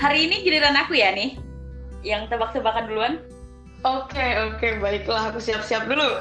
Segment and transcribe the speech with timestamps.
[0.00, 1.36] hari ini giliran aku ya nih,
[2.00, 3.14] yang tebak-tebakan duluan.
[3.84, 5.32] Oke, oke, baiklah.
[5.32, 6.04] Aku siap-siap dulu.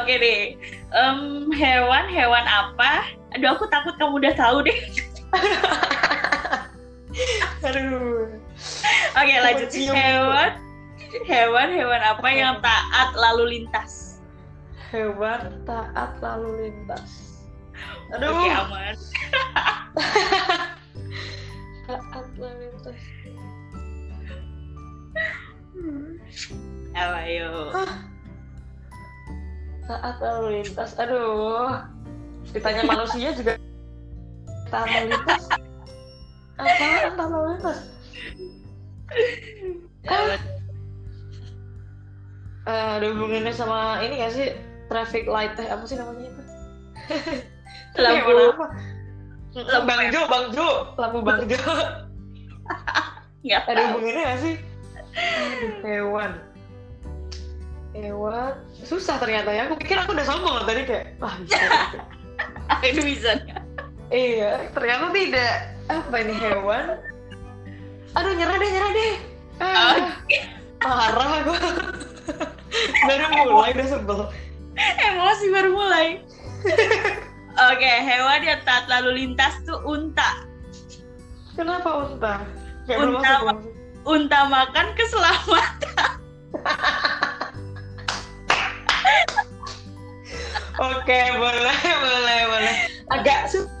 [0.00, 0.56] Oke deh,
[0.96, 3.04] Em, hewan-hewan apa?
[3.36, 4.78] Aduh, aku takut kamu udah tahu deh.
[7.68, 8.32] Aduh.
[9.12, 9.68] Oke, lanjut.
[9.68, 9.92] cium.
[9.92, 10.56] Hewan,
[11.28, 14.24] hewan-hewan apa yang taat lalu lintas?
[14.88, 17.44] Hewan taat lalu lintas.
[18.16, 18.96] Aduh, Oke, aman.
[21.86, 23.00] taat lalu lintas.
[26.92, 27.70] Apa yuk?
[29.86, 30.90] Taat lalu lintas.
[30.98, 31.86] Aduh.
[32.50, 33.54] Ditanya manusia juga
[34.70, 35.42] taat lalu lintas.
[36.58, 37.78] Apaan taat lalu lintas?
[40.06, 40.34] Apa?
[42.66, 44.50] Eh, ada hubungannya sama ini gak sih?
[44.90, 46.42] Traffic light teh apa sih namanya itu?
[48.02, 48.34] Lampu.
[48.58, 48.66] Apa?
[49.56, 50.68] Lampu Bang Jo, Bang Jo,
[51.00, 51.56] lampu Bang Jo.
[53.46, 54.54] Nggak Ada hubungannya gak sih?
[55.16, 56.30] Aduh, hewan.
[57.96, 58.52] Hewan.
[58.84, 59.70] Susah ternyata ya.
[59.70, 61.56] Aku pikir aku udah sombong loh tadi kayak, wah bisa.
[62.90, 63.40] Itu bisa.
[64.12, 65.54] iya, ternyata tidak.
[65.88, 67.00] Apa ini hewan?
[68.18, 69.14] Aduh, nyerah deh, nyerah deh.
[69.62, 69.96] Ah,
[70.82, 71.54] parah aku.
[73.08, 74.20] Baru mulai udah sebel.
[74.76, 76.20] Emosi baru mulai.
[77.56, 80.44] Oke, hewan yang taat lalu lintas tuh unta.
[81.56, 82.44] Kenapa unta?
[82.84, 83.32] Belum Unta.
[83.48, 83.72] masuk.
[84.06, 86.12] Unta makan keselamatan.
[90.76, 92.76] Oke, boleh, boleh, boleh.
[93.08, 93.72] Agak sulit.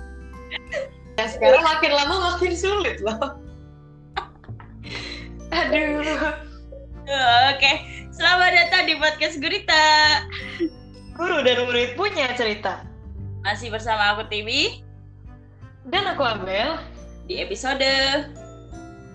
[1.20, 3.36] Ya, sekarang makin lama makin sulit loh.
[5.52, 6.32] Aduh.
[7.52, 7.72] Oke,
[8.16, 9.84] selamat datang di podcast Gurita.
[11.12, 12.95] Guru dan murid punya cerita.
[13.46, 14.82] Masih bersama aku Tiwi
[15.86, 16.82] Dan aku Abel,
[17.30, 17.86] di episode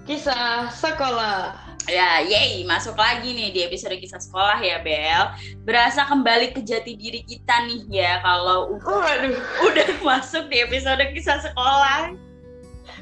[0.01, 1.51] kisah sekolah.
[1.83, 5.35] ya, yay, masuk lagi nih di episode kisah sekolah ya Bel.
[5.67, 9.35] Berasa kembali ke jati diri kita nih ya kalau u- Waduh,
[9.67, 12.15] udah masuk di episode kisah sekolah.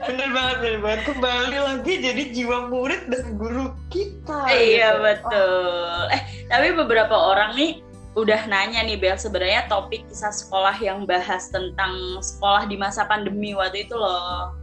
[0.01, 1.01] bener banget, bener banget.
[1.13, 4.50] Kembali lagi jadi jiwa murid dan guru kita.
[4.50, 5.03] Iya gitu.
[5.06, 6.01] betul.
[6.09, 7.85] Eh tapi beberapa orang nih
[8.18, 13.53] udah nanya nih Bel sebenarnya topik kisah sekolah yang bahas tentang sekolah di masa pandemi
[13.53, 14.53] waktu itu loh.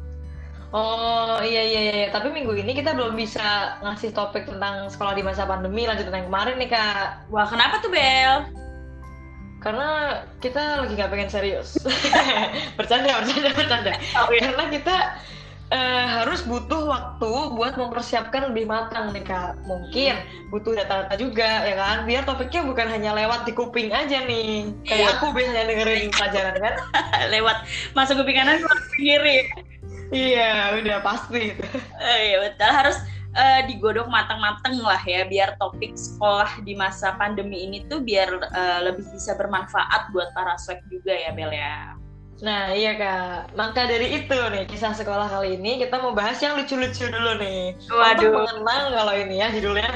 [0.74, 5.22] Oh iya iya iya, tapi minggu ini kita belum bisa ngasih topik tentang sekolah di
[5.22, 7.30] masa pandemi lanjutan yang kemarin nih kak.
[7.30, 8.50] Wah kenapa tuh Bel?
[9.62, 11.78] Karena kita lagi nggak pengen serius.
[12.78, 13.92] bercanda, bercanda, bercanda.
[14.14, 14.52] Oh, iya.
[14.52, 14.96] Karena kita
[15.70, 19.58] eh, harus butuh waktu buat mempersiapkan lebih matang nih kak.
[19.66, 20.14] Mungkin
[20.54, 21.96] butuh data-data juga ya kan.
[22.06, 24.70] Biar topiknya bukan hanya lewat di kuping aja nih.
[24.86, 24.86] Iya.
[24.86, 26.74] Kayak aku biasanya dengerin pelajaran kan.
[27.34, 27.56] Lewat
[27.98, 29.38] masuk kuping kanan keluar kuping kiri.
[30.14, 31.50] iya, udah pasti.
[32.06, 32.96] Eh, Iya betul harus
[33.34, 38.80] eh, digodok matang-matang lah ya biar topik sekolah di masa pandemi ini tuh biar eh,
[38.86, 41.95] lebih bisa bermanfaat buat para swag juga ya Bel ya.
[42.44, 46.60] Nah iya kak, maka dari itu nih kisah sekolah kali ini kita mau bahas yang
[46.60, 47.72] lucu-lucu dulu nih.
[47.88, 48.32] Untuk Waduh.
[48.44, 49.92] mengenang kalau ini ya judulnya.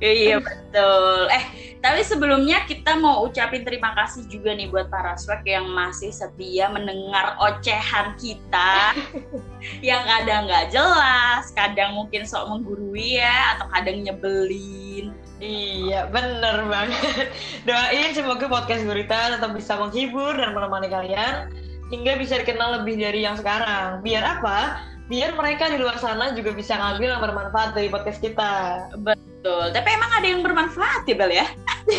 [0.00, 1.28] Iya betul.
[1.28, 1.44] Eh
[1.84, 6.72] tapi sebelumnya kita mau ucapin terima kasih juga nih buat para swag yang masih setia
[6.72, 8.96] mendengar ocehan kita
[9.84, 15.12] yang kadang nggak jelas, kadang mungkin sok menggurui ya, atau kadang nyebelin.
[15.44, 17.28] Iya bener banget.
[17.68, 21.52] Doain semoga podcast Gurita tetap bisa menghibur dan menemani kalian
[21.92, 24.00] hingga bisa dikenal lebih dari yang sekarang.
[24.00, 24.80] Biar apa?
[25.10, 28.88] Biar mereka di luar sana juga bisa ngambil yang bermanfaat dari podcast kita.
[28.96, 29.72] Betul.
[29.76, 31.46] Tapi emang ada yang bermanfaat ya Bel ya?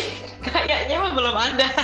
[0.46, 1.68] Kayaknya mah belum ada.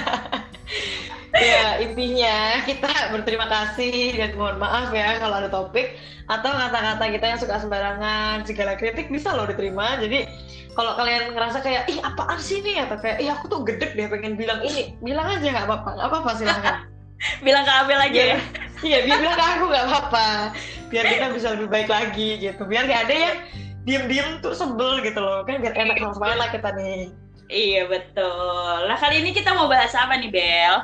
[1.33, 5.97] ya intinya kita berterima kasih dan mohon maaf ya kalau ada topik
[6.29, 10.29] atau kata-kata kita yang suka sembarangan segala kritik bisa loh diterima jadi
[10.73, 14.09] kalau kalian ngerasa kayak ih apaan sih nih atau kayak ih aku tuh gedek deh
[14.09, 16.77] pengen bilang ini bilang aja nggak apa-apa nggak apa-apa silahkan
[17.41, 18.39] Bilang ke Abel aja ya.
[18.83, 20.29] iya biar bilang ke aku nggak apa-apa
[20.91, 23.37] biar kita bisa lebih baik lagi gitu biar nggak ada yang
[23.83, 27.11] diem-diem tuh sebel gitu loh kan biar enak sama lah kita nih
[27.47, 28.89] Iya betul.
[28.89, 30.77] Nah kali ini kita mau bahas apa nih Bel?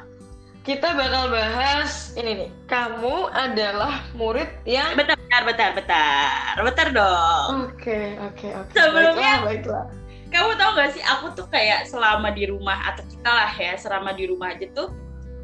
[0.60, 7.72] kita bakal bahas ini nih kamu adalah murid yang Bentar, bentar, bentar, bentar, bentar dong.
[7.72, 9.84] oke oke oke Sebelumnya- baiklah, baiklah.
[10.28, 14.12] Kamu tau gak sih, aku tuh kayak selama di rumah atau kita lah ya, selama
[14.12, 14.92] di rumah aja tuh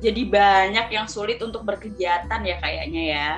[0.04, 3.30] jadi banyak yang sulit untuk berkegiatan ya kayaknya ya.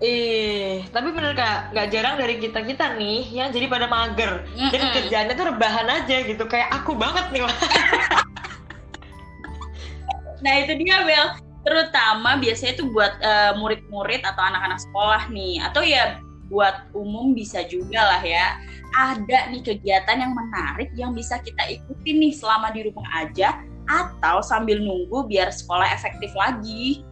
[0.00, 4.48] Ih, tapi bener kak, nggak jarang dari kita kita nih yang jadi pada mager.
[4.72, 4.96] Jadi Mm-mm.
[4.96, 7.44] kerjaannya tuh rebahan aja gitu, kayak aku banget nih.
[10.40, 11.36] Nah itu dia Bel,
[11.68, 16.16] terutama biasanya tuh buat eh, murid-murid atau anak-anak sekolah nih, atau ya
[16.48, 18.56] buat umum bisa juga lah ya.
[18.96, 24.38] Ada nih kegiatan yang menarik yang bisa kita ikuti nih selama di rumah aja atau
[24.38, 27.02] sambil nunggu biar sekolah efektif lagi.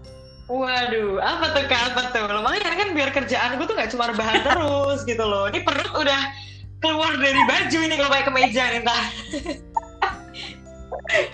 [0.48, 1.92] Waduh, apa tuh kak?
[1.92, 2.24] Apa tuh?
[2.24, 5.52] Lumayan kan biar kerjaan gue tuh gak cuma rebahan terus gitu loh.
[5.52, 6.22] Ini perut udah
[6.80, 9.04] keluar dari baju ini kalau pakai kemeja nih entah.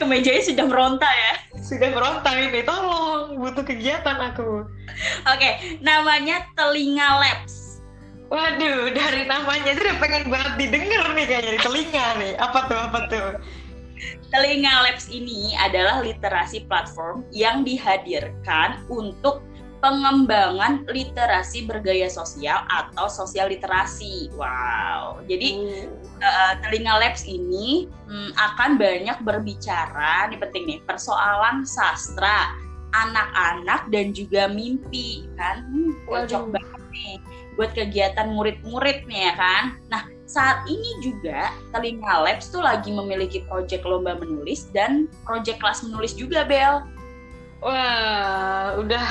[0.02, 1.34] Kemejanya sudah meronta ya?
[1.58, 4.66] Sudah meronta ini, tolong butuh kegiatan aku.
[5.30, 5.50] Oke,
[5.82, 7.82] namanya Telinga Labs.
[8.30, 12.32] Waduh, dari namanya sudah pengen banget didengar nih kayaknya di telinga nih.
[12.40, 13.28] Apa tuh, apa tuh?
[14.34, 19.46] Telinga Labs ini adalah literasi platform yang dihadirkan untuk
[19.78, 24.34] pengembangan literasi bergaya sosial atau sosial literasi.
[24.34, 25.22] Wow.
[25.30, 26.18] Jadi hmm.
[26.18, 32.58] uh, Telinga Labs ini um, akan banyak berbicara, ini penting nih, persoalan sastra,
[32.90, 35.62] anak-anak dan juga mimpi kan.
[35.68, 37.14] Hmm, cocok banget nih
[37.54, 39.64] buat kegiatan murid-murid nih ya kan.
[39.94, 45.84] Nah, saat ini juga Telinga Labs tuh lagi memiliki proyek lomba menulis dan proyek kelas
[45.84, 46.80] menulis juga, Bel.
[47.64, 49.06] Wah, udah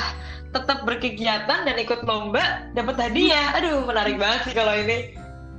[0.54, 3.54] tetap berkegiatan dan ikut lomba dapat hadiah.
[3.58, 5.14] Aduh, menarik banget sih kalau ini.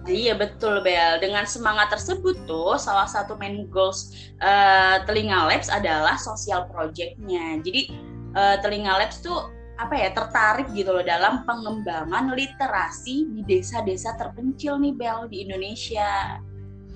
[0.06, 1.18] Iya betul Bel.
[1.18, 7.58] Dengan semangat tersebut tuh salah satu main goals uh, Telinga Labs adalah sosial projectnya.
[7.66, 7.90] Jadi
[8.38, 14.80] uh, Telinga Labs tuh apa ya tertarik gitu loh dalam pengembangan literasi di desa-desa terpencil
[14.80, 16.40] nih Bel di Indonesia.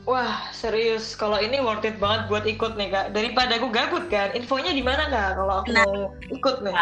[0.07, 3.05] Wah serius, kalau ini worth it banget buat ikut nih kak.
[3.13, 6.75] Daripada aku gabut kan, infonya di mana kak kalau aku nah, mau ikut nih?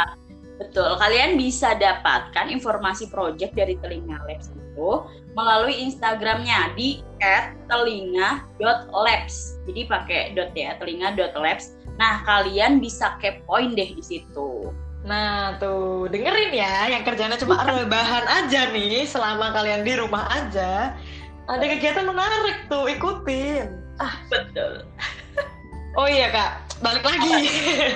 [0.58, 4.90] Betul, kalian bisa dapatkan informasi project dari Telinga Labs itu
[5.38, 7.02] melalui Instagramnya di
[7.70, 9.36] @telinga.labs.
[9.66, 11.78] Jadi pakai dot ya, telinga.labs.
[11.98, 14.70] Nah, kalian bisa kepoin deh di situ.
[15.08, 20.94] Nah, tuh dengerin ya, yang kerjanya cuma rebahan aja nih selama kalian di rumah aja.
[21.48, 23.72] Ada kegiatan menarik tuh, ikutin.
[23.98, 24.84] Ah, betul.
[25.98, 27.26] Oh iya kak, balik lagi.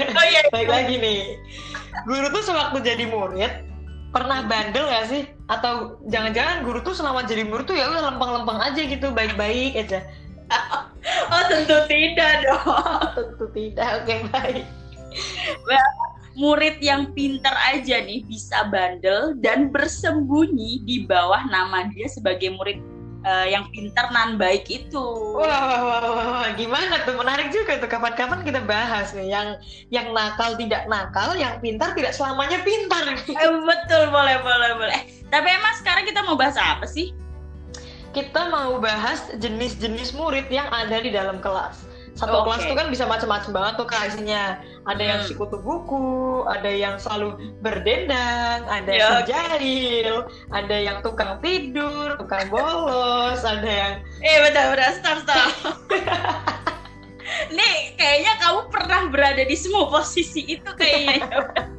[0.10, 0.42] Oh iya.
[0.58, 1.38] balik lagi nih
[2.06, 3.52] guru tuh sewaktu jadi murid
[4.12, 5.24] pernah bandel gak sih?
[5.48, 10.04] Atau jangan-jangan guru tuh selama jadi murid tuh ya udah lempeng-lempeng aja gitu, baik-baik aja.
[11.32, 12.76] oh tentu tidak dong.
[13.16, 14.68] tentu tidak, oke baik.
[16.36, 22.80] Murid yang pintar aja nih bisa bandel dan bersembunyi di bawah nama dia sebagai murid
[23.26, 25.06] uh, yang pintar nan baik itu.
[25.38, 29.48] Wah, wah, wah, wah, gimana tuh menarik juga tuh kapan-kapan kita bahas nih yang
[29.92, 33.04] yang nakal tidak nakal, yang pintar tidak selamanya pintar.
[33.32, 34.94] Eh, betul, boleh, boleh, boleh.
[34.94, 37.16] Eh, tapi emang sekarang kita mau bahas apa sih?
[38.12, 42.46] Kita mau bahas jenis-jenis murid yang ada di dalam kelas satu okay.
[42.46, 44.60] kelas tuh kan bisa macam-macam banget tuh kak isinya.
[44.84, 45.12] Ada hmm.
[45.14, 52.50] yang sikutu buku ada yang selalu berdendang ada yang jahil ada yang tukang tidur tukang
[52.50, 53.94] bolos ada yang
[54.26, 55.52] eh betul betul stop stop.
[57.56, 61.30] Nih kayaknya kamu pernah berada di semua posisi itu kayaknya.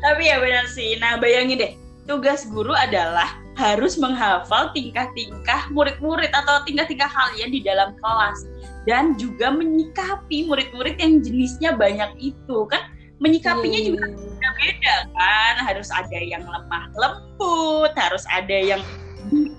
[0.00, 0.96] Tapi ya benar sih.
[1.02, 1.72] Nah bayangin deh.
[2.08, 8.46] Tugas guru adalah harus menghafal tingkah-tingkah murid-murid atau tingkah-tingkah kalian di dalam kelas.
[8.88, 12.80] Dan juga menyikapi murid-murid yang jenisnya banyak itu kan?
[13.20, 13.88] Menyikapinya hmm.
[13.92, 15.54] juga beda-beda kan?
[15.60, 18.80] Harus ada yang lemah lembut harus ada yang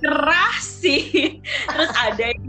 [0.02, 1.38] kerasi
[1.72, 2.41] terus ada yang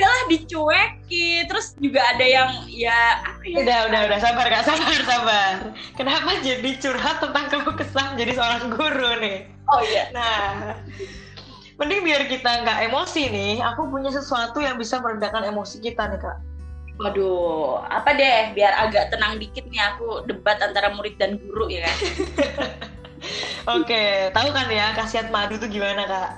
[0.00, 1.44] lah dicuekin.
[1.48, 3.56] Terus juga ada yang ya apa ya?
[3.60, 4.18] Udah udah udah.
[4.18, 4.62] Sabar kak.
[4.64, 5.54] Sabar sabar.
[5.98, 9.38] Kenapa jadi curhat tentang keluh kesah jadi seorang guru nih?
[9.68, 10.08] Oh iya.
[10.16, 10.76] Nah
[11.80, 13.54] mending biar kita nggak emosi nih.
[13.74, 16.38] Aku punya sesuatu yang bisa meredakan emosi kita nih kak.
[17.00, 18.52] Waduh, apa deh?
[18.52, 21.96] Biar agak tenang dikit nih aku debat antara murid dan guru ya kan.
[23.80, 26.30] Oke, tahu kan ya khasiat madu tuh gimana kak?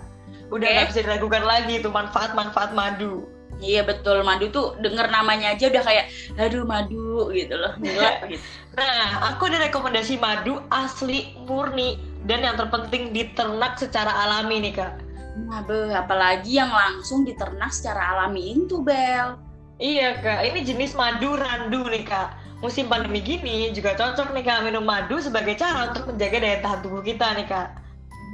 [0.52, 0.90] Udah nggak okay.
[0.94, 3.33] bisa diragukan lagi tuh manfaat-manfaat madu.
[3.62, 8.42] Iya betul madu tuh denger namanya aja udah kayak aduh madu gitu loh gila gitu.
[8.74, 14.92] Nah aku ada rekomendasi madu asli murni dan yang terpenting diternak secara alami nih kak.
[15.34, 19.38] Nah be, apalagi yang langsung diternak secara alami itu Bel.
[19.78, 22.38] Iya kak, ini jenis madu randu nih kak.
[22.62, 26.80] Musim pandemi gini juga cocok nih kak minum madu sebagai cara untuk menjaga daya tahan
[26.82, 27.68] tubuh kita nih kak.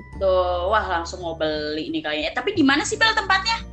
[0.00, 2.30] Betul, wah langsung mau beli nih kayaknya.
[2.36, 3.69] Tapi di mana sih Bel tempatnya?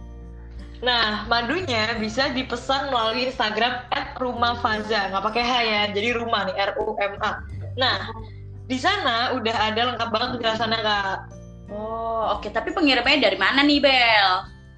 [0.78, 3.90] Nah, madunya bisa dipesan melalui Instagram
[4.22, 7.42] @rumahfaza, nggak pakai H ya, jadi rumah nih R U M A.
[7.78, 8.14] Nah,
[8.70, 11.18] di sana udah ada lengkap banget penjelasannya kak.
[11.68, 12.48] Oh, oke.
[12.48, 12.52] Okay.
[12.54, 14.32] Tapi pengirimnya dari mana nih, Bel?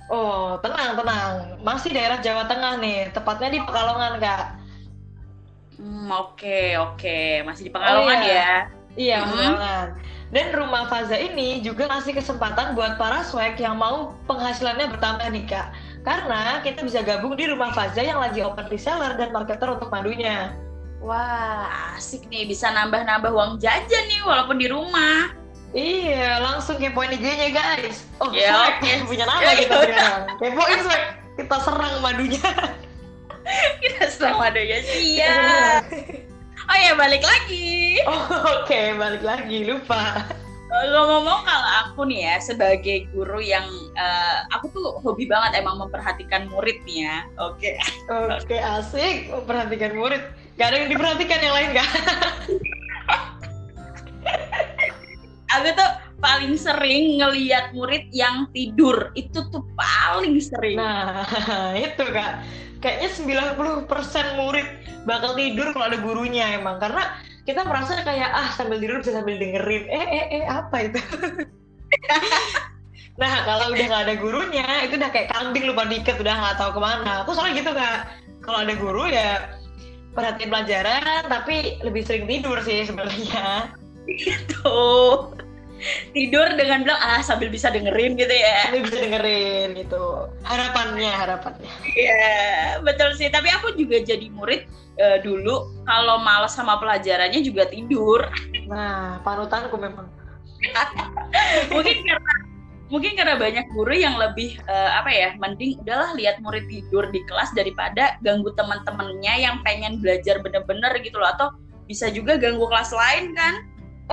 [0.10, 1.62] Oh, tenang, tenang.
[1.62, 4.46] Masih daerah Jawa Tengah nih, tepatnya di Pekalongan, Kak.
[5.78, 6.98] Hmm, oke, okay, oke.
[6.98, 7.46] Okay.
[7.46, 8.34] Masih di Pekalongan oh, iya.
[8.34, 8.54] ya?
[8.98, 9.30] Iya, hmm.
[9.30, 9.88] Pekalongan.
[10.30, 15.46] Dan rumah Faza ini juga ngasih kesempatan buat para swag yang mau penghasilannya bertambah nih
[15.50, 15.74] kak.
[16.04, 20.56] Karena kita bisa gabung di rumah Faza yang lagi open reseller dan marketer untuk madunya.
[21.00, 25.32] Wah, asik nih bisa nambah-nambah uang jajan nih walaupun di rumah.
[25.72, 28.04] Iya, langsung kepoin IG-nya guys.
[28.18, 28.96] Oh, ya, swag okay.
[29.10, 30.22] punya nama kita sekarang.
[30.42, 31.04] Kepoin swag,
[31.38, 32.50] kita serang madunya.
[33.84, 35.84] kita serang madunya siap.
[36.70, 37.98] Oh ya balik lagi.
[38.06, 38.14] Oh,
[38.62, 40.26] Oke okay, balik lagi lupa.
[40.70, 43.66] Ngomong-ngomong kalau aku nih ya sebagai guru yang
[43.98, 47.26] uh, aku tuh hobi banget emang memperhatikan murid nih ya.
[47.42, 47.74] Oke.
[47.74, 48.38] Okay.
[48.38, 50.22] Oke okay, asik memperhatikan murid.
[50.62, 51.90] Gak ada yang diperhatikan yang lain gak?
[55.58, 60.78] aku tuh paling sering ngeliat murid yang tidur itu tuh paling sering.
[60.78, 61.26] Nah
[61.90, 62.46] itu kak
[62.80, 63.10] kayaknya
[63.44, 64.68] 90% murid
[65.04, 67.16] bakal tidur kalau ada gurunya emang karena
[67.50, 69.84] kita merasa kayak ah sambil tidur bisa sambil dengerin.
[69.90, 71.02] Eh eh eh apa itu?
[73.20, 76.80] Nah kalau udah nggak ada gurunya itu udah kayak kambing lupa diket udah nggak tahu
[76.80, 77.28] ke mana.
[77.28, 78.16] Aku soalnya gitu kak.
[78.40, 79.60] Kalau ada guru ya
[80.16, 83.70] perhatiin pelajaran tapi lebih sering tidur sih sebenarnya.
[84.10, 84.82] Gitu
[86.12, 88.68] tidur dengan bilang ah sambil bisa dengerin gitu ya.
[88.68, 90.28] Sambil bisa dengerin gitu.
[90.44, 91.72] Harapannya harapannya.
[91.96, 93.32] Iya betul sih.
[93.32, 94.68] Tapi aku juga jadi murid
[95.00, 98.28] uh, dulu kalau males sama pelajarannya juga tidur.
[98.68, 100.08] Nah panutanku memang.
[101.74, 102.34] Mungkin karena
[102.90, 107.22] mungkin karena banyak guru yang lebih uh, apa ya mending udahlah lihat murid tidur di
[107.30, 111.30] kelas daripada ganggu teman-temannya yang pengen belajar bener-bener gitu loh.
[111.32, 111.48] Atau
[111.86, 113.54] bisa juga ganggu kelas lain kan?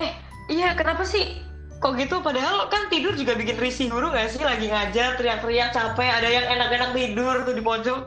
[0.05, 0.13] Eh
[0.53, 1.41] iya kenapa sih
[1.79, 2.21] kok gitu?
[2.25, 4.41] Padahal kan tidur juga bikin risih guru gak sih?
[4.41, 8.03] Lagi ngajar teriak-teriak capek ada yang enak-enak tidur tuh di pojok.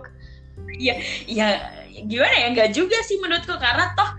[0.79, 0.95] Iya
[1.27, 1.47] iya
[2.07, 2.47] gimana ya?
[2.55, 4.09] Nggak juga sih menurutku karena toh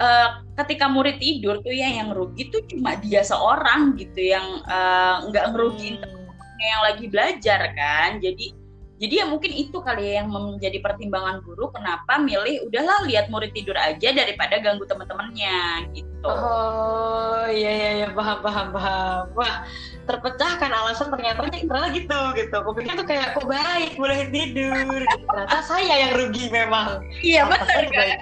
[0.00, 0.28] uh,
[0.64, 5.54] ketika murid tidur tuh ya yang rugi tuh cuma dia seorang gitu yang uh, nggak
[5.54, 6.60] ngerugiin hmm.
[6.60, 8.20] yang lagi belajar kan?
[8.20, 8.59] Jadi
[9.00, 13.48] jadi ya mungkin itu kali ya yang menjadi pertimbangan guru kenapa milih udahlah lihat murid
[13.56, 16.28] tidur aja daripada ganggu teman-temannya gitu.
[16.28, 19.24] Oh iya iya iya paham paham paham.
[19.32, 19.64] Wah
[20.04, 22.54] terpecahkan alasan ternyata ternyata gitu gitu.
[22.60, 25.00] Aku pikir tuh kayak kok baik boleh tidur.
[25.08, 27.00] Ternyata saya yang rugi memang.
[27.24, 28.20] Iya betul kan.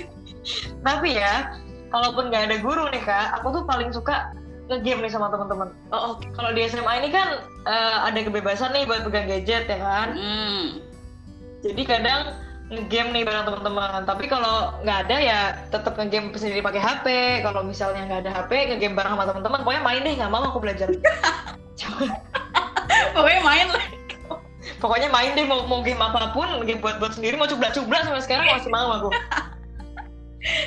[0.88, 1.60] Tapi ya
[1.92, 4.32] kalaupun nggak ada guru nih kak, aku tuh paling suka
[4.70, 5.68] ngegame nih sama teman-teman.
[5.90, 6.14] Oh, oh.
[6.38, 10.14] kalau di SMA ini kan uh, ada kebebasan nih buat pegang gadget ya kan.
[10.14, 10.78] Hmm.
[11.66, 12.38] Jadi kadang
[12.70, 14.06] ngegame nih bareng teman-teman.
[14.06, 15.40] Tapi kalau nggak ada ya
[15.74, 17.06] tetap ngegame sendiri pakai HP.
[17.42, 19.58] Kalau misalnya nggak ada HP, ngegame bareng sama teman-teman.
[19.66, 20.86] Pokoknya main deh, nggak mau aku belajar.
[23.14, 23.84] Pokoknya main lah.
[24.78, 28.22] Pokoknya main deh mau mau game apa pun, game buat buat sendiri mau coba-coba sampai
[28.22, 29.10] sekarang masih mau aku.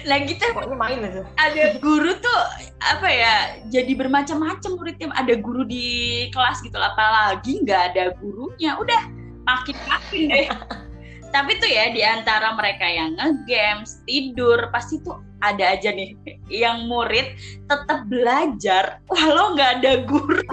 [0.06, 1.25] Nah kita main aja.
[1.42, 2.42] Ada guru tuh
[2.77, 3.36] apa ya?
[3.74, 5.10] Jadi bermacam-macam muridnya.
[5.18, 5.86] Ada guru di
[6.30, 8.77] kelas gitu, apalagi nggak ada gurunya.
[8.77, 9.01] Udah
[9.50, 10.48] makin-makin deh.
[11.34, 16.13] Tapi tuh ya di antara mereka yang nge-games, tidur, pasti tuh ada aja nih
[16.48, 17.34] yang murid
[17.65, 20.46] tetap belajar walau nggak ada guru.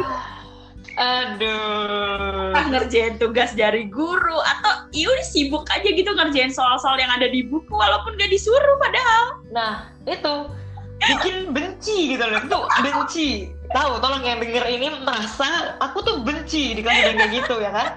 [0.97, 2.30] Aduh.
[2.71, 7.43] Ngerjain tugas dari guru atau iya udah sibuk aja gitu ngerjain soal-soal yang ada di
[7.47, 9.25] buku walaupun gak disuruh padahal.
[9.51, 9.73] Nah,
[10.07, 10.35] itu
[11.01, 12.41] bikin benci gitu loh.
[12.45, 13.29] Itu benci.
[13.71, 17.89] Tahu, tolong yang denger ini merasa aku tuh benci di kelas kayak gitu ya kan.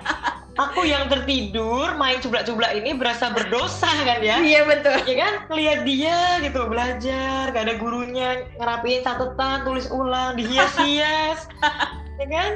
[0.53, 4.38] Aku yang tertidur main cublak-cublak ini berasa berdosa kan ya?
[4.38, 5.01] Iya betul.
[5.10, 5.34] Ya kan?
[5.50, 11.50] Lihat dia gitu belajar, gak ada gurunya ngerapiin catatan, tulis ulang, dihias-hias,
[12.22, 12.51] ya kan?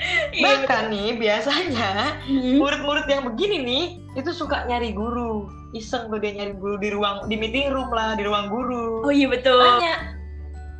[0.36, 2.56] Iya, Bahkan nih biasanya hmm.
[2.56, 3.84] murid-murid yang begini nih
[4.16, 5.48] itu suka nyari guru.
[5.70, 9.06] Iseng tuh dia nyari guru di ruang di meeting room lah, di ruang guru.
[9.06, 9.60] Oh iya betul.
[9.60, 10.18] Tanya,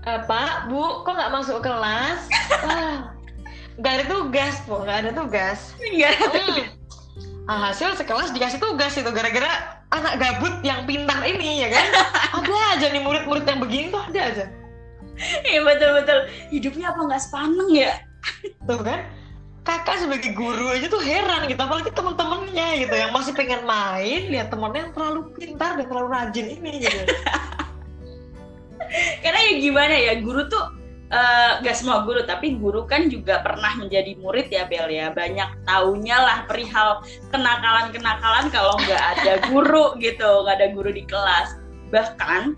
[0.02, 2.26] e, Pak, Bu, kok nggak masuk kelas?
[3.82, 5.78] gak ada tugas, Bu, gak ada tugas.
[5.78, 6.70] Ada tugas.
[7.50, 7.66] Hmm.
[7.66, 11.86] hasil sekelas dikasih tugas itu gara-gara anak gabut yang pintar ini ya kan?
[12.38, 14.44] ada aja nih murid-murid yang begini tuh ada aja.
[15.44, 16.18] Iya betul-betul.
[16.54, 17.92] Hidupnya apa nggak sepaneng ya?
[18.68, 19.00] Tuh kan?
[19.60, 24.48] Kakak sebagai guru aja tuh heran gitu apalagi temen-temennya gitu yang masih pengen main lihat
[24.48, 27.04] temennya yang terlalu pintar dan terlalu rajin ini gitu.
[29.22, 30.64] Karena ya gimana ya guru tuh
[31.12, 35.12] uh, gak semua guru tapi guru kan juga pernah menjadi murid ya Bel ya.
[35.12, 41.60] Banyak taunya lah perihal kenakalan-kenakalan kalau nggak ada guru gitu nggak ada guru di kelas.
[41.92, 42.56] Bahkan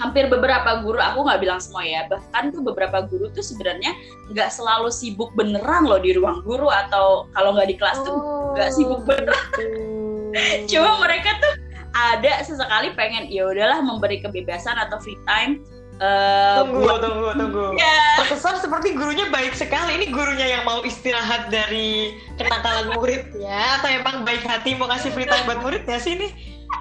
[0.00, 3.92] hampir beberapa guru aku nggak bilang semua ya bahkan tuh beberapa guru tuh sebenarnya
[4.32, 8.16] nggak selalu sibuk beneran loh di ruang guru atau kalau nggak di kelas tuh
[8.56, 9.78] nggak oh, sibuk beneran gitu.
[10.72, 11.54] cuma mereka tuh
[11.92, 15.60] ada sesekali pengen ya udahlah memberi kebebasan atau free time
[16.00, 17.00] uh, tunggu buat...
[17.04, 18.24] tunggu tunggu ya.
[18.24, 24.24] terkesan seperti gurunya baik sekali ini gurunya yang mau istirahat dari kenakalan muridnya atau emang
[24.24, 26.28] baik hati mau kasih free time buat muridnya sih ini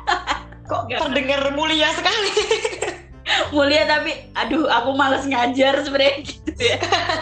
[0.70, 1.02] kok Gak.
[1.02, 2.32] terdengar mulia sekali
[3.54, 6.78] mulia tapi aduh aku males ngajar sebenarnya gitu ya.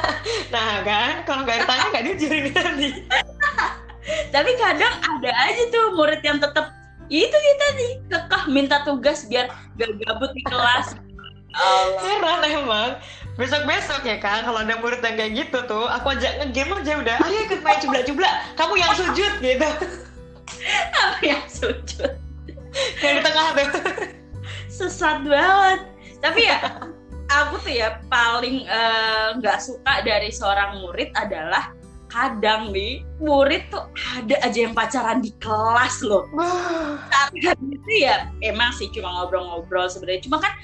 [0.53, 2.89] Nah kan kalau nggak ditanya nggak diajarin tadi.
[4.33, 6.71] Tapi kadang ada aja tuh murid yang tetap
[7.07, 10.95] itu kita nih kekeh minta tugas biar gak gabut di kelas.
[11.55, 11.99] Allah.
[12.07, 12.91] heran emang.
[13.37, 17.17] Besok-besok ya kan kalau ada murid yang kayak gitu tuh aku ajak ngegame aja udah.
[17.21, 19.69] Ayo ikut main cubla-cubla kamu yang sujud gitu.
[20.95, 22.11] Aku yang sujud.
[22.99, 23.85] Kayak di tengah tuh.
[24.67, 26.57] Sesat banget tapi ya
[27.27, 31.75] aku tuh ya paling eh, nggak uh, suka dari seorang murid adalah
[32.07, 33.83] kadang nih murid tuh
[34.15, 36.23] ada aja yang pacaran di kelas loh.
[37.11, 40.23] Saat itu ya emang sih cuma ngobrol-ngobrol sebenarnya.
[40.23, 40.55] Cuma kan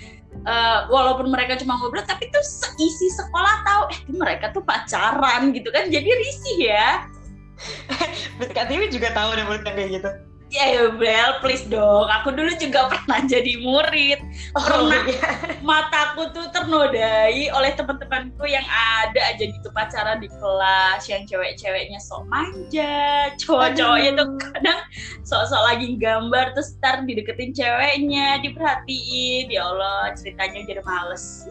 [0.48, 5.70] uh, walaupun mereka cuma ngobrol tapi tuh seisi sekolah tahu eh mereka tuh pacaran gitu
[5.70, 6.90] kan jadi risih ya
[8.70, 10.10] Tiwi juga tahu ada murid yang kayak gitu
[10.54, 12.06] ya yeah, Bel, please dong.
[12.22, 14.22] Aku dulu juga pernah jadi murid.
[14.54, 15.30] Oh, pernah iya.
[15.68, 22.30] mataku tuh ternodai oleh teman-temanku yang ada aja gitu pacaran di kelas, yang cewek-ceweknya sok
[22.30, 24.80] manja, cowok-cowoknya tuh kadang
[25.26, 29.50] sok-sok lagi gambar terus ntar dideketin ceweknya, diperhatiin.
[29.50, 31.50] Ya Allah, ceritanya jadi males.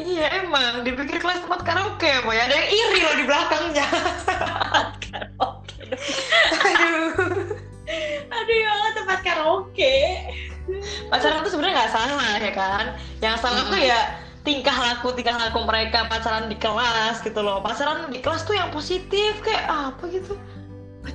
[0.00, 3.86] Iya emang, dipikir kelas tempat karaoke ya, ya ada yang iri loh di belakangnya.
[5.06, 5.78] karaoke.
[6.66, 7.69] Aduh
[8.30, 9.96] aduh ya Allah tempat karaoke.
[11.10, 12.84] Pacaran tuh sebenarnya nggak salah ya kan?
[13.18, 13.72] Yang salah hmm.
[13.74, 14.00] tuh ya
[14.40, 17.60] tingkah laku tingkah laku mereka pacaran di kelas gitu loh.
[17.60, 20.38] Pacaran di kelas tuh yang positif kayak apa gitu?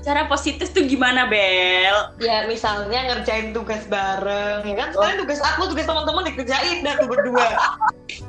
[0.01, 2.17] Cara positif tuh gimana Bel?
[2.17, 4.89] Ya misalnya ngerjain tugas bareng ya kan?
[4.91, 7.49] Sekarang tugas aku tugas teman-teman dikerjain dah tuh berdua.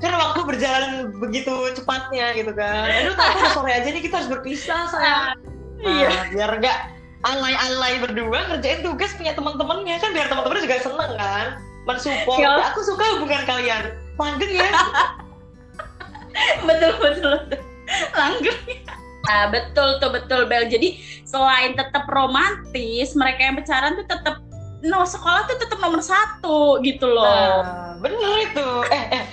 [0.00, 2.87] Karena waktu berjalan begitu cepatnya gitu kan.
[2.92, 5.37] Aduh tapi sore aja nih kita harus berpisah sayang.
[5.77, 5.85] Iya.
[5.85, 6.79] nah, iya biar enggak
[7.27, 11.47] alay-alay berdua ngerjain tugas punya teman-temannya kan biar teman-teman juga seneng kan
[11.87, 12.71] mensupport ya.
[12.71, 13.85] aku suka hubungan kalian
[14.17, 14.71] langgeng ya
[16.67, 17.35] betul betul
[18.15, 18.61] langgeng
[19.27, 20.71] Nah, betul tuh betul Bel.
[20.71, 24.39] Jadi selain tetap romantis, mereka yang pacaran tuh tetap
[24.87, 27.27] no sekolah tuh tetap nomor satu gitu loh.
[27.27, 28.69] Nah, bener itu.
[28.95, 29.25] Eh eh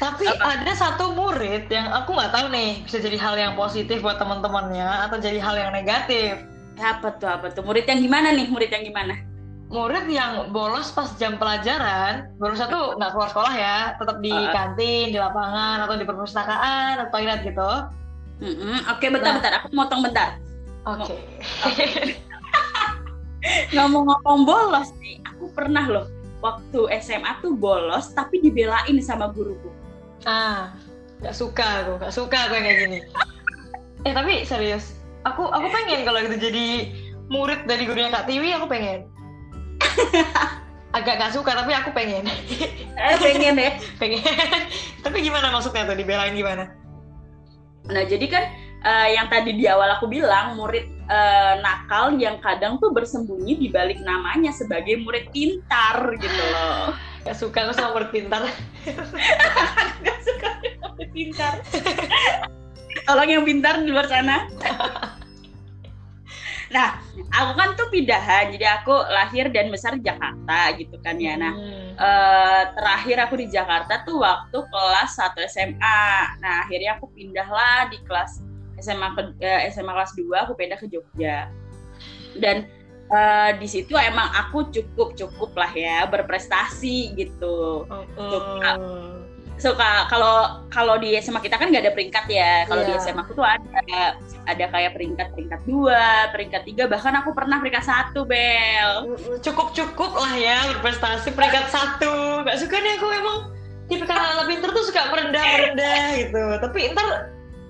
[0.00, 0.58] tapi Apa?
[0.58, 5.06] ada satu murid yang aku nggak tahu nih bisa jadi hal yang positif buat teman-temannya
[5.06, 6.42] atau jadi hal yang negatif.
[6.78, 7.64] Apa tuh apa tuh?
[7.64, 8.46] Murid yang gimana nih?
[8.48, 9.14] Murid yang gimana?
[9.72, 14.52] Murid yang bolos pas jam pelajaran, baru satu nggak keluar sekolah ya, tetap di uh.
[14.52, 17.72] kantin, di lapangan atau di perpustakaan atau toilet gitu.
[18.44, 18.76] Mm -hmm.
[18.92, 19.36] Oke, okay, bentar, nah.
[19.40, 19.52] bentar.
[19.64, 20.28] Aku motong bentar.
[20.84, 21.16] Oke.
[21.64, 22.20] Okay.
[23.74, 26.06] Ngomong-ngomong bolos nih, aku pernah loh
[26.42, 29.70] waktu SMA tuh bolos tapi dibelain sama guruku.
[30.26, 30.74] Ah,
[31.22, 32.98] nggak suka aku, nggak suka aku yang kayak gini.
[34.06, 36.66] eh tapi serius, aku aku pengen kalau itu jadi
[37.30, 39.06] murid dari gurunya Kak Tiwi aku pengen.
[40.96, 42.28] Agak gak suka tapi aku pengen.
[42.28, 43.72] Eh, pengen ya?
[44.00, 44.20] Pengen.
[45.00, 46.68] Tapi gimana maksudnya tuh dibelain gimana?
[47.88, 48.44] Nah jadi kan
[48.84, 53.68] uh, yang tadi di awal aku bilang murid uh, nakal yang kadang tuh bersembunyi di
[53.72, 56.92] balik namanya sebagai murid pintar gitu loh.
[57.24, 58.44] Gak suka aku sama murid pintar.
[60.04, 60.48] Gak suka
[60.92, 61.56] murid pintar
[63.06, 64.46] tolong yang pintar di luar sana.
[66.72, 71.36] Nah aku kan tuh pindahan jadi aku lahir dan besar di Jakarta gitu kan ya.
[71.36, 72.00] Nah hmm.
[72.00, 76.08] eh, terakhir aku di Jakarta tuh waktu kelas 1 SMA
[76.40, 78.40] nah akhirnya aku pindah lah di kelas
[78.80, 81.52] SMA ke, eh, SMA kelas 2 aku pindah ke Jogja.
[82.40, 82.64] Dan
[83.12, 87.84] uh, di situ emang aku cukup cukup lah ya berprestasi gitu.
[87.84, 89.21] Oh, oh
[89.62, 92.66] suka kalau kalau di SMA kita kan nggak ada peringkat ya.
[92.66, 92.98] Kalau yeah.
[92.98, 94.18] di SMA aku tuh ada
[94.50, 99.14] ada kayak peringkat peringkat dua peringkat tiga bahkan aku pernah peringkat satu bel.
[99.38, 102.42] Cukup cukup lah ya berprestasi peringkat satu.
[102.42, 103.38] Nggak suka nih aku emang.
[103.86, 106.42] Tipe anak pinter tuh suka merendah merendah gitu.
[106.58, 107.08] Tapi ntar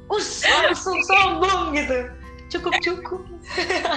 [0.09, 2.09] us langsung sombong gitu.
[2.49, 3.23] Cukup cukup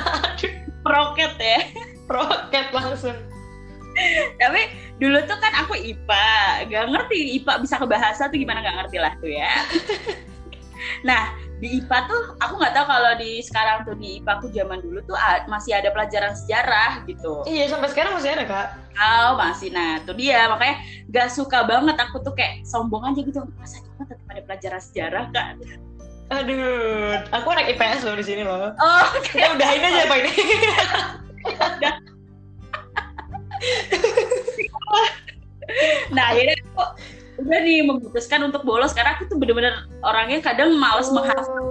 [0.86, 1.60] proket ya.
[2.06, 3.35] Proket langsung
[4.42, 4.62] tapi
[5.00, 6.28] dulu tuh kan aku IPA
[6.68, 9.52] gak ngerti IPA bisa ke bahasa tuh gimana gak ngerti lah tuh ya.
[11.08, 14.80] Nah di IPA tuh aku nggak tahu kalau di sekarang tuh di IPA aku zaman
[14.84, 17.48] dulu tuh masih ada pelajaran sejarah gitu.
[17.48, 18.68] Iya sampai sekarang masih ada kak.
[19.00, 19.72] Oh masih.
[19.72, 20.52] Nah tuh dia.
[20.52, 20.76] Makanya
[21.10, 23.40] gak suka banget aku tuh kayak sombong aja gitu.
[23.56, 25.56] Masa cuma tetap ada pelajaran sejarah kan
[26.26, 28.74] Aduh, aku anak IPS loh di sini loh.
[28.82, 29.46] Oh, okay.
[29.46, 30.34] udahin aja apa ini.
[31.78, 31.94] udah
[36.14, 36.84] nah akhirnya aku
[37.36, 39.76] juga nih memutuskan untuk bolos karena aku tuh bener-bener
[40.06, 41.66] orangnya kadang males oh, menghafal.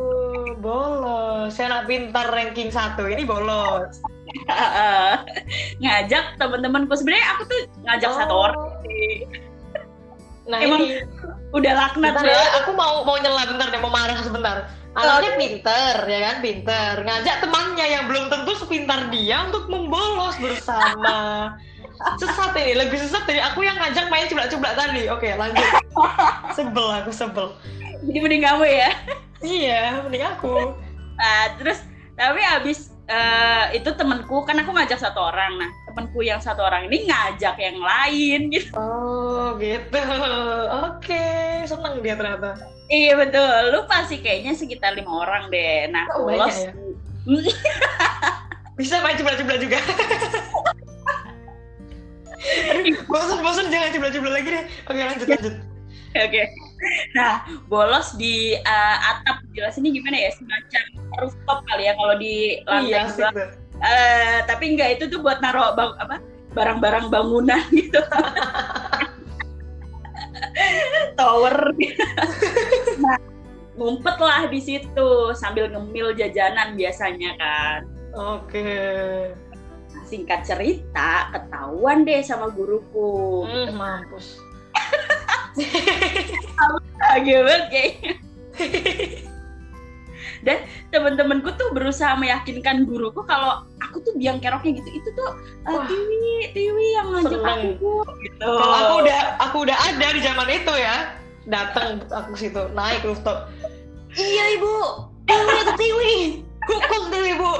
[0.60, 1.56] bolos.
[1.56, 4.00] Saya anak pintar ranking satu, ini bolos.
[5.82, 8.16] ngajak teman-temanku sebenarnya aku tuh ngajak Oh.
[8.16, 9.28] satu orang sih.
[10.44, 11.00] Nah Emang ini,
[11.54, 12.60] Udah laknat bentar ya.
[12.60, 14.68] aku mau mau nyela bentar deh, mau marah sebentar.
[14.94, 16.92] Anaknya pinter, ya kan, pinter.
[17.02, 21.18] Ngajak temannya yang belum tentu sepintar dia untuk membolos bersama.
[22.18, 25.06] Sesat ini, lebih sesat dari aku yang ngajak main cublak-cublak tadi.
[25.08, 25.64] Oke, lanjut.
[26.56, 27.54] Sebel aku, sebel.
[28.04, 28.90] Jadi mending kamu ya.
[29.40, 30.76] Iya, mending aku.
[31.16, 31.80] Nah, terus
[32.14, 35.56] tapi abis eh, itu temanku kan aku ngajak satu orang.
[35.58, 38.74] Nah, temanku yang satu orang ini ngajak yang lain gitu.
[38.76, 39.98] Oh, gitu.
[40.90, 41.24] Oke,
[41.64, 42.58] seneng dia ternyata.
[42.92, 43.72] Iya betul.
[43.72, 45.88] Lupa sih kayaknya sekitar lima orang deh.
[45.88, 46.70] Nah, Oh, banyak ya?
[48.76, 49.78] Bisa main cublak-cublak juga.
[53.10, 54.64] Bosan-bosan jangan cublak-cublak lagi deh.
[54.90, 55.54] Oke, lanjut, lanjut.
[56.14, 56.42] Oke.
[57.18, 60.30] Nah, bolos di eh, atap jelas ini gimana ya?
[60.34, 60.84] Semacam
[61.18, 62.34] rooftop kali ya kalau di
[62.70, 63.30] lantai Iya, dua.
[63.84, 66.16] Eh, tapi enggak itu tuh buat naruh bang, apa
[66.54, 67.98] barang-barang bangunan gitu.
[71.18, 71.74] Tower.
[73.02, 73.18] nah,
[73.74, 77.80] ngumpet lah di situ sambil ngemil jajanan biasanya kan.
[78.14, 78.62] Oke.
[78.62, 79.43] Nah,
[80.14, 83.42] singkat cerita, ketahuan deh sama guruku.
[83.50, 84.38] Hmm, mampus.
[87.02, 88.12] Bahagia banget kayaknya.
[90.44, 90.58] Dan
[90.92, 94.90] temen-temenku tuh berusaha meyakinkan guruku kalau aku tuh biang keroknya gitu.
[95.02, 95.30] Itu tuh
[95.66, 95.84] uh, Wah.
[95.90, 97.60] Tiwi, Tiwi yang ngajak Seneng.
[97.74, 97.94] aku Bu.
[98.22, 98.46] gitu.
[98.46, 100.96] Kalau aku udah aku udah ada di zaman itu ya.
[101.44, 103.50] Datang aku situ, naik rooftop.
[104.14, 104.76] Iya, Ibu.
[105.26, 106.14] Tiwi itu Tiwi.
[106.70, 107.52] Hukum Tiwi, Bu.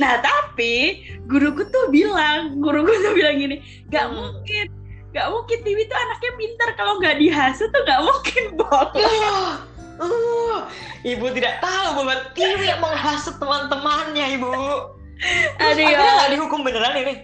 [0.00, 3.56] Nah tapi guruku tuh bilang, guruku tuh bilang gini,
[3.92, 4.16] gak Hmm.
[4.16, 4.66] mungkin,
[5.12, 8.96] gak mungkin Tiwi tuh anaknya pintar kalau nggak dihasut tuh gak mungkin bolos.
[10.00, 10.64] Uh, uh,
[11.04, 14.48] Ibu tidak tahu bahwa Tiwi yang menghasut teman-temannya, Ibu.
[15.60, 16.16] Terus Aduh akhirnya ya.
[16.16, 17.14] nggak dihukum beneran ini?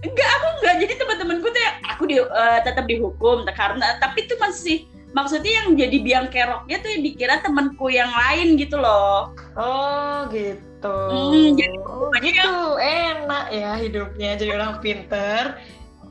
[0.00, 0.74] Enggak, aku enggak.
[0.80, 5.68] Jadi teman-temanku tuh yang aku di, eh, tetap dihukum karena tapi itu masih maksudnya yang
[5.76, 9.36] jadi biang keroknya tuh yang dikira temanku yang lain gitu loh.
[9.56, 10.60] Oh gitu.
[10.90, 12.54] Hmm, jadi oh, gitu.
[12.80, 15.60] Enak ya hidupnya jadi orang pinter.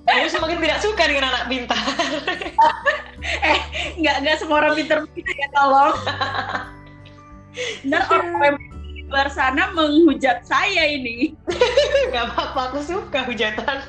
[0.05, 1.81] Kamu semakin tidak suka dengan anak pintar.
[3.97, 5.97] Enggak enggak semua orang pinter begitu ya tolong.
[7.89, 8.61] Ntar orang
[8.93, 11.33] di luar sana menghujat saya ini.
[12.13, 13.81] Gak apa-apa, aku suka hujatan.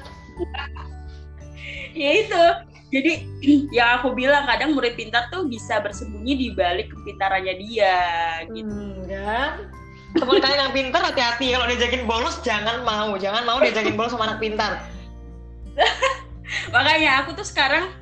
[1.92, 2.44] ya itu.
[2.94, 3.27] Jadi
[3.75, 7.99] yang aku bilang kadang murid pintar tuh bisa bersembunyi di balik kepintarannya dia
[8.55, 8.72] gitu.
[8.72, 9.53] Hmm, kan?
[10.16, 11.52] Teman kalian yang pintar hati-hati.
[11.52, 14.81] Kalau diajakin bolos jangan mau, jangan mau diajakin bolos sama anak pintar.
[16.74, 17.92] makanya aku tuh sekarang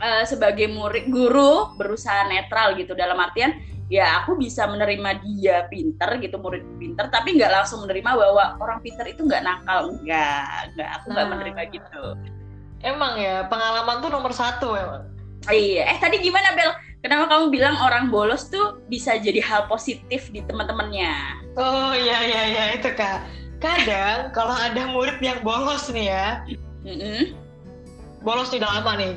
[0.00, 2.98] eh, sebagai murid guru berusaha netral gitu.
[2.98, 8.10] Dalam artian ya aku bisa menerima dia pinter gitu murid pinter tapi nggak langsung menerima
[8.14, 9.94] bahwa orang pinter itu nggak nakal.
[10.02, 10.88] Nggak nggak.
[11.00, 11.32] Aku nggak Nah.
[11.36, 12.02] menerima gitu.
[12.80, 15.04] Emang ya, pengalaman tuh nomor satu emang.
[15.52, 15.94] iya.
[15.94, 20.44] Eh tadi gimana Bel kenapa kamu bilang orang bolos tuh bisa jadi hal positif di
[20.44, 21.12] teman-temannya
[21.56, 23.26] Oh iya iya iya itu kak.
[23.58, 26.26] Kadang kalau ada murid yang bolos nih ya,
[26.86, 27.34] Mm-mm.
[28.22, 29.12] bolos udah lama nih,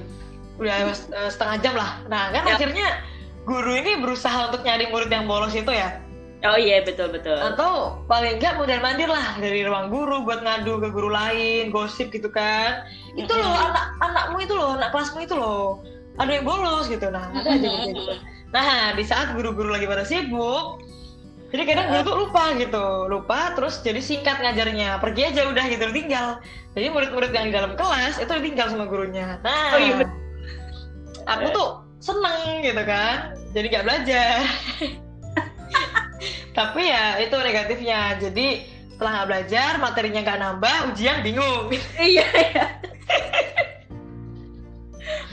[0.58, 2.02] udah eh, setengah jam lah.
[2.10, 2.58] Nah kan Ya.
[2.58, 2.88] akhirnya
[3.46, 6.00] guru ini berusaha untuk nyari murid yang bolos itu ya,
[6.48, 10.80] oh iya betul betul atau paling nggak mundar mandir lah dari ruang guru buat ngadu
[10.84, 12.84] ke guru lain, gosip gitu kan.
[13.14, 13.68] Itu loh Mm-mm.
[13.72, 15.80] anak anakmu itu loh, anak kelasmu itu loh,
[16.20, 17.10] ada yang bolos gitu.
[17.10, 18.02] Nah ada aja gitu.
[18.54, 20.82] Nah di saat guru-guru lagi pada sibuk,
[21.54, 25.86] jadi kadang guru tuh lupa gitu, lupa terus jadi singkat ngajarnya, pergi aja udah gitu
[25.94, 26.42] tinggal.
[26.74, 29.38] Jadi murid-murid yang di dalam kelas itu ditinggal sama gurunya.
[29.46, 30.06] Nah, Oh, iya,
[31.30, 31.70] aku tuh
[32.02, 34.38] seneng gitu kan, jadi nggak belajar.
[36.58, 38.18] Tapi ya itu negatifnya.
[38.22, 41.70] Jadi setelah nggak belajar, materinya nggak nambah, ujian bingung.
[41.98, 42.66] iya iya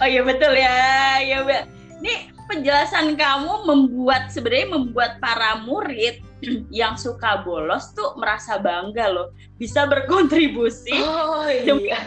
[0.00, 0.76] oh iya betul ya.
[1.20, 1.64] Ya Bel
[2.00, 6.24] ini penjelasan kamu membuat sebenarnya membuat para murid
[6.72, 9.30] yang suka bolos tuh merasa bangga loh.
[9.60, 10.96] Bisa berkontribusi.
[10.96, 12.00] Oh Demi- iya.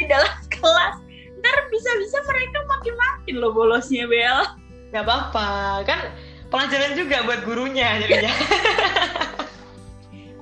[0.00, 0.96] di dalam kelas.
[1.44, 4.40] Ntar bisa-bisa mereka makin-makin loh bolosnya Bel.
[4.90, 6.00] Nggak apa-apa, kan
[6.48, 8.32] pelajaran juga buat gurunya jadinya.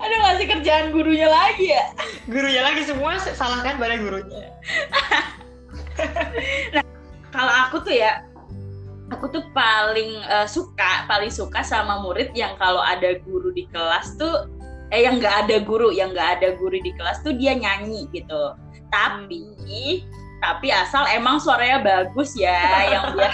[0.03, 1.85] ada ngasih kerjaan gurunya lagi ya?
[2.27, 4.51] Gurunya lagi semua salahkan pada gurunya.
[7.35, 8.25] kalau aku tuh ya
[9.13, 14.17] aku tuh paling eh, suka paling suka sama murid yang kalau ada guru di kelas
[14.17, 14.49] tuh
[14.93, 18.57] eh yang nggak ada guru yang nggak ada guru di kelas tuh dia nyanyi gitu.
[18.93, 20.05] Tapi
[20.43, 23.33] tapi asal emang suaranya bagus ya yang biar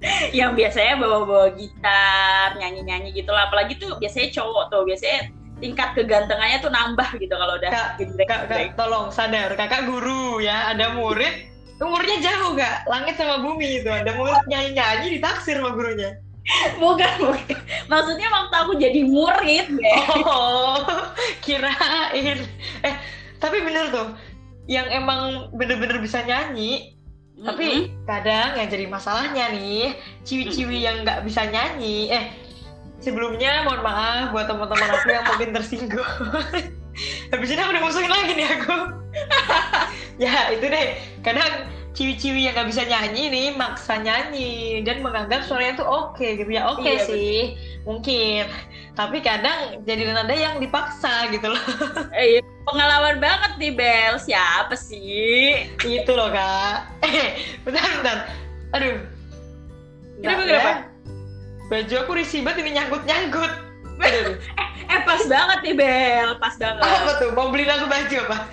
[0.38, 5.28] yang biasanya bawa-bawa gitar nyanyi-nyanyi gitu lah apalagi tuh biasanya cowok tuh biasanya
[5.60, 7.88] tingkat kegantengannya tuh nambah gitu kalau udah kak,
[8.26, 9.52] kak, kak, tolong sadar.
[9.54, 11.46] Kakak guru ya ada murid
[11.80, 13.88] umurnya jauh gak langit sama bumi itu.
[13.88, 16.16] Ada murid nyanyi-nyanyi ditaksir sama gurunya.
[16.80, 20.82] Bukan bukan maksudnya waktu aku jadi murid deh oh
[21.44, 22.38] kirain.
[22.82, 22.94] Eh
[23.38, 24.16] tapi bener tuh.
[24.70, 26.94] Yang emang bener-bener bisa nyanyi
[27.40, 27.48] mm-hmm.
[27.48, 27.66] tapi
[28.04, 32.24] kadang yang jadi masalahnya nih ciwi-ciwi yang nggak bisa nyanyi eh
[33.00, 36.06] sebelumnya mohon maaf buat teman-teman aku yang mungkin tersinggung.
[37.32, 38.76] Habis ini aku udah musuhin lagi nih aku.
[40.20, 41.00] Ya itu deh.
[41.24, 41.64] Kadang
[41.96, 46.52] ciwi-ciwi yang nggak bisa nyanyi nih maksa nyanyi dan menganggap suaranya tuh oke okay, gitu
[46.52, 46.68] ya.
[46.68, 47.84] Oke okay iya, sih betul.
[47.88, 48.44] mungkin.
[48.92, 51.64] Tapi kadang jadi nada yang dipaksa gitu loh.
[52.20, 52.40] Eh, iya.
[52.68, 54.20] pengalaman banget nih Bel.
[54.20, 55.72] Siapa sih?
[55.80, 57.00] Itu loh kak.
[57.00, 58.18] Eh bentar bentar.
[58.76, 59.00] Aduh.
[60.20, 60.89] Nggak, ini kenapa
[61.70, 63.52] baju aku risih banget ini nyangkut nyangkut
[64.02, 64.34] eh,
[64.90, 66.28] eh pas banget nih Bel.
[66.40, 66.82] Pas banget.
[66.82, 67.30] Apa tuh?
[67.36, 68.36] Mau beliin aku baju apa?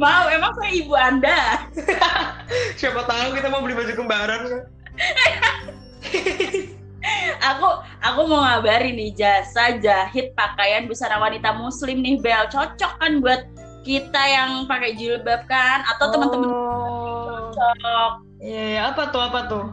[0.00, 1.68] Mau, emang saya ibu Anda.
[2.80, 4.62] Siapa tahu kita mau beli baju kembaran kan?
[7.50, 7.68] aku
[8.00, 12.48] aku mau ngabarin nih jasa jahit pakaian busana wanita muslim nih Bel.
[12.48, 13.44] Cocok kan buat
[13.84, 15.84] kita yang pakai jilbab kan?
[15.84, 16.12] Atau oh.
[16.16, 16.48] teman-teman
[17.52, 18.29] cocok.
[18.40, 19.66] Iya, ya, apa tuh apa tuh?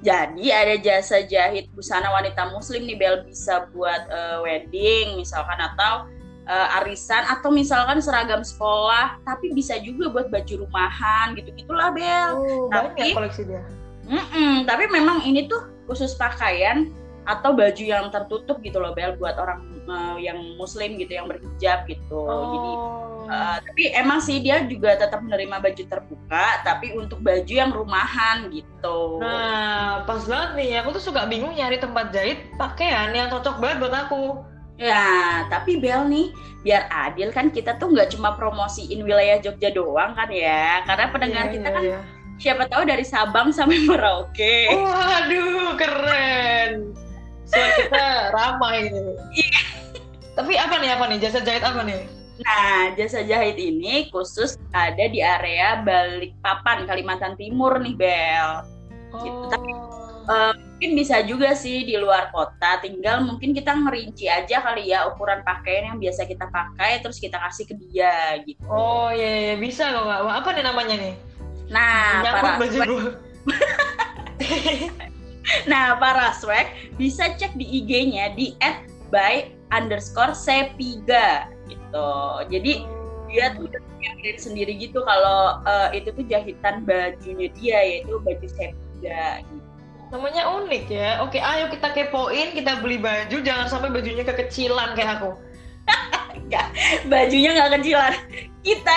[0.00, 6.08] Jadi ada jasa jahit busana wanita muslim nih Bel bisa buat uh, wedding misalkan atau
[6.48, 12.30] uh, arisan atau misalkan seragam sekolah tapi bisa juga buat baju rumahan gitu gitulah Bel.
[12.40, 13.62] Oh, tapi koleksi dia.
[14.06, 16.88] Mm -mm, tapi memang ini tuh khusus pakaian
[17.26, 21.84] atau baju yang tertutup gitu loh Bel buat orang uh, yang muslim gitu yang berhijab
[21.90, 22.54] gitu oh.
[22.54, 22.70] jadi
[23.34, 28.46] uh, tapi emang sih dia juga tetap menerima baju terbuka tapi untuk baju yang rumahan
[28.54, 33.58] gitu nah pas banget nih aku tuh suka bingung nyari tempat jahit pakaian yang cocok
[33.58, 39.08] banget buat aku Ya, tapi Bel nih, biar adil kan kita tuh nggak cuma promosiin
[39.08, 42.02] wilayah Jogja doang kan ya, karena pendengar yeah, kita yeah, kan yeah.
[42.36, 44.68] siapa tahu dari Sabang sampai Merauke.
[44.76, 46.92] Waduh, keren.
[47.46, 49.14] Suara kita ramai ini.
[49.34, 49.60] Iya.
[50.36, 52.04] tapi apa nih apa nih jasa jahit apa nih?
[52.44, 58.50] Nah, jasa jahit ini khusus ada di area Balikpapan, Kalimantan Timur nih, Bel.
[59.16, 59.22] Oh.
[59.24, 59.44] Gitu.
[59.48, 59.70] Tapi
[60.28, 65.08] uh, mungkin bisa juga sih di luar kota tinggal mungkin kita ngerinci aja kali ya
[65.08, 69.54] ukuran pakaian yang biasa kita pakai terus kita kasih ke dia gitu oh iya, iya.
[69.56, 71.14] bisa kok nggak apa nih namanya nih
[71.72, 72.80] nah Nyakut para baju
[75.70, 78.54] nah para swag bisa cek di IG-nya di
[79.10, 82.10] by underscore sepiga gitu
[82.50, 82.72] jadi
[83.26, 83.66] dia tuh
[84.02, 89.66] yang sendiri gitu kalau uh, itu tuh jahitan bajunya dia yaitu baju sepiga gitu
[90.06, 91.18] Namanya unik ya.
[91.26, 95.34] Oke, ayo kita kepoin, kita beli baju, jangan sampai bajunya kekecilan kayak aku.
[96.36, 96.66] Enggak,
[97.10, 98.14] bajunya nggak kecilan.
[98.62, 98.94] Kita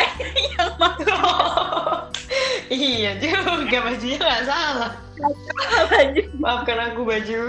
[0.58, 2.10] yang mau.
[2.74, 4.92] iya juga, bajunya nggak salah.
[5.90, 6.22] baju.
[6.38, 7.42] Maafkan aku baju.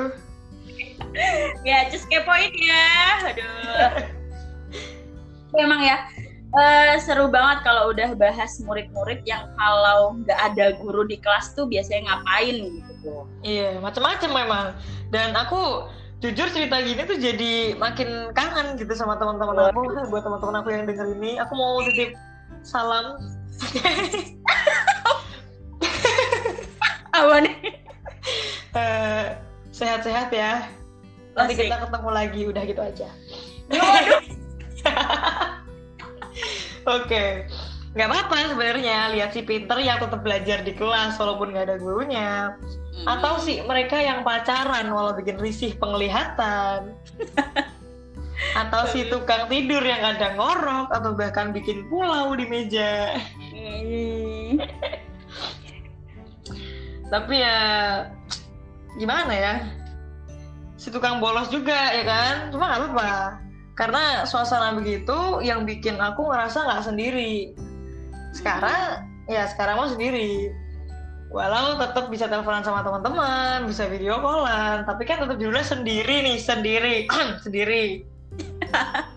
[1.64, 2.88] ya, just kepoin ya.
[3.28, 3.90] Aduh.
[5.50, 5.98] Memang ya,
[6.50, 11.70] Uh, seru banget kalau udah bahas murid-murid yang kalau nggak ada guru di kelas tuh
[11.70, 13.22] biasanya ngapain gitu.
[13.46, 14.66] Iya, macam-macam memang.
[15.14, 15.86] Dan aku
[16.20, 19.88] jujur cerita gini tuh jadi makin kangen gitu sama teman-teman aku.
[20.12, 22.12] Buat teman-teman aku yang denger ini, aku mau titip
[22.60, 23.16] salam.
[27.16, 27.56] Apa nih?
[28.76, 29.34] Uh,
[29.72, 30.68] sehat-sehat ya.
[31.34, 33.08] Nanti kita ketemu lagi, udah gitu aja.
[37.00, 37.48] Oke.
[37.90, 42.54] Nggak apa-apa sebenarnya lihat si pinter yang tetap belajar di kelas walaupun nggak ada gurunya.
[42.90, 43.06] Hmm.
[43.06, 46.94] Atau sih mereka yang pacaran walau bikin risih penglihatan.
[48.56, 53.20] atau si tukang tidur yang kadang ngorok atau bahkan bikin pulau di meja.
[53.52, 54.64] Hmm.
[57.12, 57.58] Tapi ya
[58.96, 59.54] gimana ya?
[60.80, 62.34] Si tukang bolos juga ya kan?
[62.48, 63.12] Cuma nggak apa-apa
[63.80, 67.56] karena suasana begitu yang bikin aku ngerasa nggak sendiri
[68.36, 70.52] sekarang ya sekarang mau sendiri
[71.30, 76.38] walau tetap bisa teleponan sama teman-teman bisa video callan tapi kan tetap judulnya sendiri nih
[76.42, 76.96] sendiri
[77.46, 78.02] sendiri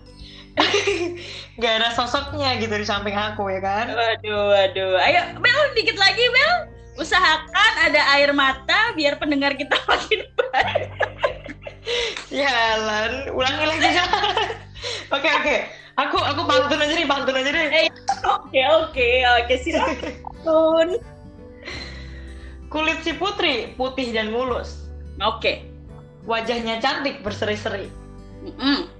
[1.58, 6.22] nggak ada sosoknya gitu di samping aku ya kan waduh waduh ayo Bel dikit lagi
[6.30, 6.70] Bel
[7.02, 10.22] usahakan ada air mata biar pendengar kita makin
[10.54, 10.94] baik
[12.32, 14.56] Jalan, ulangi lagi jalan.
[15.14, 15.56] Oke oke.
[15.94, 17.66] Aku aku pantun aja nih, pantun aja deh.
[17.70, 17.86] Eh,
[18.24, 20.98] Oke oke oke silakan.
[22.74, 24.90] Kulit si putri putih dan mulus.
[25.22, 25.62] Oke.
[26.26, 27.86] Wajahnya cantik berseri-seri.
[28.42, 28.90] Mm-mm.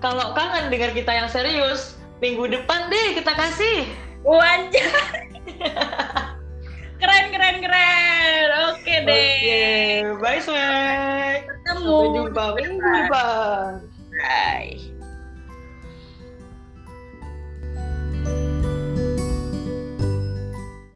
[0.00, 3.84] Kalau kangen dengar kita yang serius, minggu depan deh kita kasih.
[4.24, 4.92] Wajah.
[7.04, 8.46] keren keren keren.
[8.72, 10.08] Oke deh.
[10.08, 11.44] Oke, bye swag.
[11.44, 11.84] Ketemu.
[11.84, 13.70] Sampai jumpa minggu depan.
[14.08, 14.97] Bye.